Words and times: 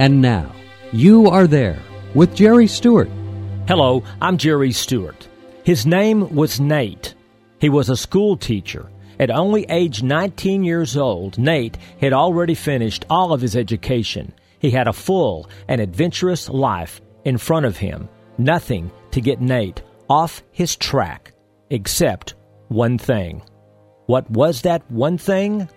And 0.00 0.22
now, 0.22 0.50
you 0.92 1.28
are 1.28 1.46
there 1.46 1.78
with 2.14 2.34
Jerry 2.34 2.66
Stewart. 2.66 3.10
Hello, 3.68 4.02
I'm 4.22 4.38
Jerry 4.38 4.72
Stewart. 4.72 5.28
His 5.62 5.84
name 5.84 6.34
was 6.34 6.58
Nate. 6.58 7.14
He 7.58 7.68
was 7.68 7.90
a 7.90 7.96
school 7.98 8.38
teacher. 8.38 8.90
At 9.18 9.30
only 9.30 9.66
age 9.68 10.02
19 10.02 10.64
years 10.64 10.96
old, 10.96 11.36
Nate 11.36 11.76
had 12.00 12.14
already 12.14 12.54
finished 12.54 13.04
all 13.10 13.34
of 13.34 13.42
his 13.42 13.54
education. 13.54 14.32
He 14.58 14.70
had 14.70 14.88
a 14.88 14.94
full 14.94 15.50
and 15.68 15.82
adventurous 15.82 16.48
life 16.48 17.02
in 17.26 17.36
front 17.36 17.66
of 17.66 17.76
him. 17.76 18.08
Nothing 18.38 18.90
to 19.10 19.20
get 19.20 19.42
Nate 19.42 19.82
off 20.08 20.42
his 20.50 20.76
track 20.76 21.34
except 21.68 22.36
one 22.68 22.96
thing. 22.96 23.42
What 24.06 24.30
was 24.30 24.62
that 24.62 24.90
one 24.90 25.18
thing? 25.18 25.68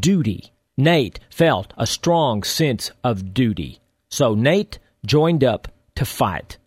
duty. 0.00 0.52
Nate 0.76 1.20
felt 1.30 1.72
a 1.78 1.86
strong 1.86 2.42
sense 2.42 2.90
of 3.02 3.32
duty. 3.32 3.78
So 4.08 4.34
Nate 4.34 4.78
joined 5.06 5.44
up 5.44 5.68
to 5.94 6.04
fight. 6.04 6.58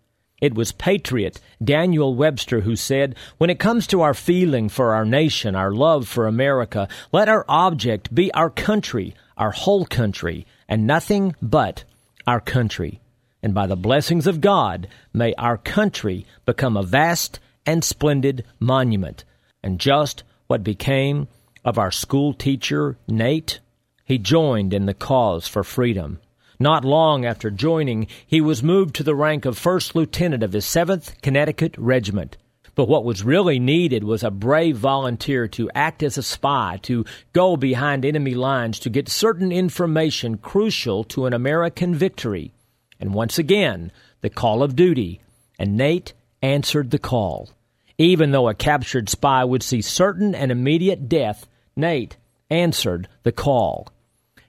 It 0.42 0.54
was 0.54 0.72
patriot 0.72 1.42
Daniel 1.64 2.16
Webster 2.16 2.62
who 2.62 2.76
said, 2.76 3.16
When 3.38 3.50
it 3.50 3.60
comes 3.60 3.88
to 3.88 4.02
our 4.02 4.14
feeling 4.14 4.70
for 4.70 4.94
our 4.94 5.06
nation, 5.06 5.56
our 5.56 5.72
love 5.72 6.08
for 6.08 6.28
America, 6.28 6.88
let 7.12 7.28
our 7.28 7.44
object 7.50 8.14
be 8.14 8.32
our 8.34 8.50
country, 8.50 9.16
our 9.38 9.52
whole 9.52 9.86
country, 9.86 10.46
and 10.68 10.88
nothing 10.88 11.36
but 11.42 11.84
our 12.26 12.42
country. 12.42 13.00
And 13.42 13.54
by 13.54 13.68
the 13.68 13.76
blessings 13.76 14.28
of 14.28 14.42
God, 14.42 14.88
may 15.14 15.34
our 15.36 15.58
country 15.58 16.26
become 16.46 16.76
a 16.76 16.84
vast 16.84 17.40
and 17.66 17.84
splendid 17.84 18.44
monument. 18.60 19.24
And 19.64 19.80
just 19.80 20.24
what 20.48 20.64
became 20.64 21.28
of 21.64 21.78
our 21.78 21.92
school 21.92 22.34
teacher, 22.34 22.98
Nate? 23.08 23.60
He 24.04 24.18
joined 24.18 24.74
in 24.74 24.86
the 24.86 24.94
cause 24.94 25.48
for 25.48 25.64
freedom. 25.64 26.20
Not 26.60 26.86
long 26.86 27.26
after 27.26 27.52
joining, 27.52 28.08
he 28.26 28.42
was 28.42 28.64
moved 28.64 28.96
to 28.96 29.04
the 29.04 29.16
rank 29.16 29.46
of 29.46 29.58
first 29.58 29.96
lieutenant 29.96 30.42
of 30.42 30.54
his 30.54 30.66
7th 30.66 31.22
Connecticut 31.22 31.76
Regiment. 31.78 32.38
But 32.78 32.88
what 32.88 33.04
was 33.04 33.24
really 33.24 33.58
needed 33.58 34.04
was 34.04 34.24
a 34.24 34.30
brave 34.30 34.78
volunteer 34.78 35.48
to 35.48 35.72
act 35.74 36.04
as 36.04 36.16
a 36.16 36.22
spy, 36.22 36.78
to 36.84 37.06
go 37.34 37.58
behind 37.58 38.06
enemy 38.06 38.36
lines 38.36 38.78
to 38.82 38.92
get 38.92 39.10
certain 39.10 39.52
information 39.52 40.38
crucial 40.38 41.04
to 41.06 41.26
an 41.26 41.34
American 41.34 41.96
victory. 41.96 42.54
And 43.00 43.16
once 43.16 43.40
again, 43.40 43.92
the 44.22 44.30
call 44.30 44.62
of 44.62 44.76
duty. 44.76 45.22
And 45.58 45.76
Nate 45.76 46.14
answered 46.44 46.92
the 46.92 47.00
call. 47.00 47.50
Even 47.98 48.30
though 48.30 48.48
a 48.48 48.54
captured 48.54 49.10
spy 49.10 49.44
would 49.44 49.64
see 49.64 49.82
certain 49.82 50.36
and 50.36 50.52
immediate 50.52 51.10
death, 51.10 51.48
Nate 51.76 52.16
answered 52.52 53.08
the 53.24 53.32
call. 53.32 53.88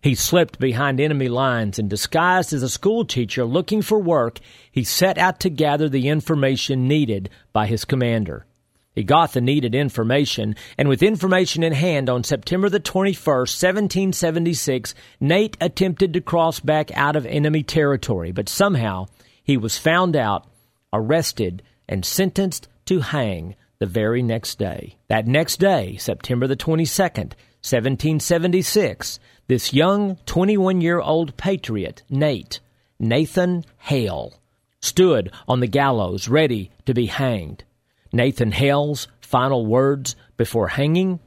He 0.00 0.14
slipped 0.14 0.60
behind 0.60 1.00
enemy 1.00 1.28
lines 1.28 1.78
and, 1.78 1.91
disguised 1.91 2.53
as 2.53 2.62
a 2.62 2.69
schoolteacher 2.69 3.44
looking 3.44 3.82
for 3.82 3.98
work, 3.98 4.38
he 4.70 4.84
set 4.84 5.19
out 5.19 5.41
to 5.41 5.50
gather 5.50 5.88
the 5.88 6.09
information 6.09 6.86
needed 6.86 7.31
by 7.53 7.66
his 7.66 7.84
commander. 7.84 8.47
He 8.94 9.03
got 9.04 9.32
the 9.32 9.41
needed 9.41 9.75
information, 9.75 10.56
and 10.76 10.88
with 10.88 11.03
information 11.03 11.62
in 11.62 11.72
hand 11.72 12.09
on 12.09 12.25
September 12.25 12.69
the 12.69 12.81
21st, 12.81 13.26
1776, 13.26 14.94
Nate 15.20 15.56
attempted 15.60 16.12
to 16.12 16.20
cross 16.20 16.59
back 16.60 16.91
out 16.97 17.16
of 17.16 17.26
enemy 17.26 17.62
territory, 17.62 18.32
but 18.32 18.48
somehow 18.48 19.06
he 19.42 19.56
was 19.56 19.78
found 19.78 20.16
out, 20.16 20.48
arrested, 20.92 21.62
and 21.88 22.04
sentenced 22.04 22.69
to 22.86 23.00
hang 23.00 23.54
the 23.78 23.87
very 23.87 24.22
next 24.22 24.59
day. 24.59 24.97
That 25.09 25.27
next 25.27 25.59
day, 25.59 25.97
September 25.97 26.47
the 26.47 26.56
22nd, 26.56 27.34
1776, 27.62 29.19
this 29.47 29.72
young 29.72 30.16
21 30.27 30.81
year 30.81 31.00
old 31.00 31.37
patriot, 31.37 32.03
Nate, 32.11 32.61
Nathan 32.99 33.65
Hale, 33.78 34.34
stood 34.81 35.33
on 35.47 35.61
the 35.61 35.66
gallows 35.66 36.28
ready 36.28 36.71
to 36.87 36.94
be 36.94 37.06
hanged. 37.06 37.65
Nathan 38.12 38.53
Hale's 38.53 39.09
final 39.21 39.66
words 39.66 40.16
before 40.37 40.69
hanging 40.69 41.21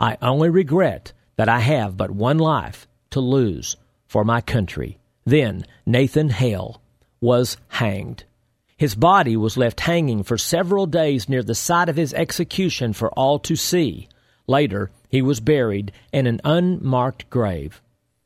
I 0.00 0.16
only 0.22 0.48
regret 0.48 1.12
that 1.36 1.50
I 1.50 1.60
have 1.60 1.96
but 1.96 2.10
one 2.10 2.38
life 2.38 2.88
to 3.10 3.20
lose 3.20 3.76
for 4.06 4.24
my 4.24 4.40
country. 4.40 4.98
Then 5.26 5.66
Nathan 5.84 6.30
Hale 6.30 6.80
was 7.20 7.58
hanged. 7.68 8.24
His 8.80 8.94
body 8.94 9.36
was 9.36 9.58
left 9.58 9.80
hanging 9.80 10.22
for 10.22 10.38
several 10.38 10.86
days 10.86 11.28
near 11.28 11.42
the 11.42 11.54
site 11.54 11.90
of 11.90 11.96
his 11.96 12.14
execution 12.14 12.94
for 12.94 13.10
all 13.10 13.38
to 13.40 13.54
see. 13.54 14.08
Later, 14.46 14.90
he 15.10 15.20
was 15.20 15.38
buried 15.38 15.92
in 16.14 16.26
an 16.26 16.40
unmarked 16.44 17.28
grave. 17.28 17.82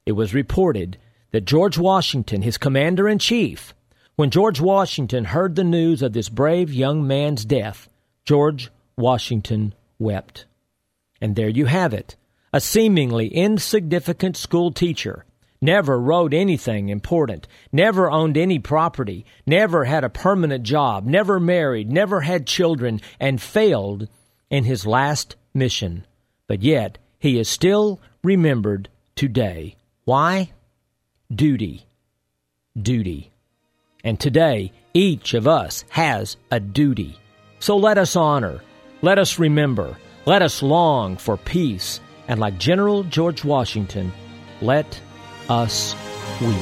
It 0.06 0.12
was 0.12 0.32
reported 0.32 0.96
that 1.32 1.44
George 1.44 1.76
Washington, 1.76 2.42
his 2.42 2.56
commander 2.56 3.08
in 3.08 3.18
chief, 3.18 3.74
when 4.14 4.30
George 4.30 4.60
Washington 4.60 5.24
heard 5.24 5.56
the 5.56 5.64
news 5.64 6.02
of 6.02 6.12
this 6.12 6.28
brave 6.28 6.72
young 6.72 7.04
man's 7.04 7.44
death, 7.44 7.88
George 8.24 8.70
Washington 8.96 9.74
wept. 9.98 10.44
And 11.20 11.34
there 11.34 11.48
you 11.48 11.66
have 11.66 11.92
it. 11.92 12.14
A 12.52 12.60
seemingly 12.60 13.26
insignificant 13.26 14.36
school 14.36 14.70
teacher, 14.70 15.24
never 15.64 15.98
wrote 15.98 16.32
anything 16.32 16.88
important, 16.88 17.48
never 17.72 18.10
owned 18.10 18.36
any 18.36 18.58
property, 18.58 19.24
never 19.46 19.84
had 19.84 20.04
a 20.04 20.08
permanent 20.08 20.62
job, 20.62 21.04
never 21.04 21.40
married, 21.40 21.90
never 21.90 22.20
had 22.20 22.46
children, 22.46 23.00
and 23.18 23.42
failed 23.42 24.08
in 24.50 24.64
his 24.64 24.86
last 24.86 25.36
mission 25.52 26.04
but 26.46 26.62
yet 26.62 26.98
he 27.18 27.38
is 27.38 27.48
still 27.48 28.00
remembered 28.22 28.88
today. 29.16 29.76
Why? 30.04 30.52
Duty. 31.34 31.86
Duty. 32.80 33.32
And 34.02 34.20
today, 34.20 34.72
each 34.92 35.32
of 35.34 35.48
us 35.48 35.84
has 35.88 36.36
a 36.50 36.60
duty. 36.60 37.18
So 37.58 37.76
let 37.76 37.96
us 37.96 38.16
honor, 38.16 38.60
let 39.00 39.18
us 39.18 39.38
remember, 39.38 39.96
let 40.26 40.42
us 40.42 40.62
long 40.62 41.16
for 41.16 41.38
peace, 41.38 42.00
and 42.28 42.38
like 42.38 42.58
General 42.58 43.04
George 43.04 43.44
Washington, 43.44 44.12
let 44.60 45.00
us 45.48 45.94
weep. 46.40 46.56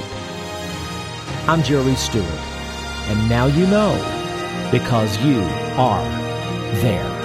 I'm 1.49 1.62
Jerry 1.62 1.94
Stewart, 1.94 2.26
and 3.08 3.29
now 3.29 3.46
you 3.46 3.67
know 3.67 3.93
because 4.70 5.17
you 5.25 5.40
are 5.76 6.05
there. 6.81 7.22